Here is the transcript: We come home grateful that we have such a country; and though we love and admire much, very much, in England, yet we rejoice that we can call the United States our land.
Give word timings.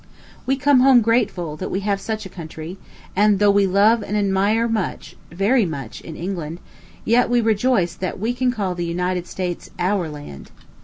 We 0.47 0.55
come 0.55 0.79
home 0.79 1.01
grateful 1.01 1.55
that 1.57 1.69
we 1.69 1.81
have 1.81 2.01
such 2.01 2.25
a 2.25 2.29
country; 2.29 2.79
and 3.15 3.37
though 3.37 3.51
we 3.51 3.67
love 3.67 4.01
and 4.01 4.17
admire 4.17 4.67
much, 4.67 5.15
very 5.31 5.63
much, 5.63 6.01
in 6.01 6.15
England, 6.15 6.57
yet 7.05 7.29
we 7.29 7.39
rejoice 7.39 7.93
that 7.93 8.19
we 8.19 8.33
can 8.33 8.49
call 8.51 8.73
the 8.73 8.83
United 8.83 9.27
States 9.27 9.69
our 9.77 10.09
land. 10.09 10.49